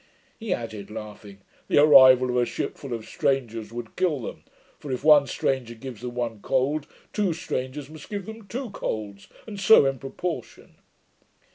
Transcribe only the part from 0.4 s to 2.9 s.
added, laughing, 'the arrival of a ship